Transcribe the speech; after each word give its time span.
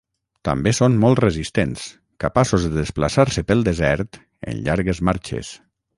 També 0.47 0.71
són 0.77 0.95
molt 1.03 1.21
resistents, 1.23 1.83
capaços 2.25 2.65
de 2.69 2.71
desplaçar-se 2.79 3.47
pel 3.51 3.65
desert 3.69 4.19
en 4.53 4.65
llargues 4.69 5.07
marxes. 5.11 5.53